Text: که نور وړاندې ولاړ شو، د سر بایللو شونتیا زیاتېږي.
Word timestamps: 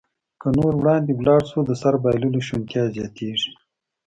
که 0.41 0.47
نور 0.57 0.73
وړاندې 0.81 1.11
ولاړ 1.15 1.41
شو، 1.49 1.59
د 1.65 1.71
سر 1.81 1.93
بایللو 2.03 2.41
شونتیا 2.47 2.83
زیاتېږي. 2.95 3.51